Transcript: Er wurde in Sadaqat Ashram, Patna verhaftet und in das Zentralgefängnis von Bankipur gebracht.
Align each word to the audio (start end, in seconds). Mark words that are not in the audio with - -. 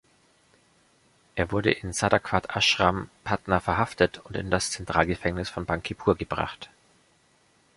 Er 1.35 1.51
wurde 1.51 1.69
in 1.69 1.93
Sadaqat 1.93 2.55
Ashram, 2.57 3.11
Patna 3.23 3.59
verhaftet 3.59 4.17
und 4.23 4.35
in 4.35 4.49
das 4.49 4.71
Zentralgefängnis 4.71 5.49
von 5.49 5.65
Bankipur 5.67 6.17
gebracht. 6.17 6.71